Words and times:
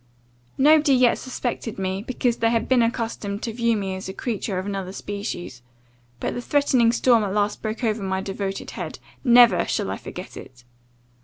"Nobody 0.57 0.95
yet 0.95 1.19
suspected 1.19 1.77
me, 1.77 2.01
because 2.01 2.37
they 2.37 2.49
had 2.49 2.67
been 2.67 2.81
accustomed 2.81 3.43
to 3.43 3.53
view 3.53 3.77
me 3.77 3.93
as 3.95 4.09
a 4.09 4.13
creature 4.15 4.57
of 4.57 4.65
another 4.65 4.93
species. 4.93 5.61
But 6.19 6.33
the 6.33 6.41
threatening 6.41 6.91
storm 6.91 7.23
at 7.23 7.31
last 7.35 7.61
broke 7.61 7.83
over 7.83 8.01
my 8.01 8.19
devoted 8.19 8.71
head 8.71 8.97
never 9.23 9.63
shall 9.65 9.91
I 9.91 9.97
forget 9.97 10.35
it! 10.35 10.63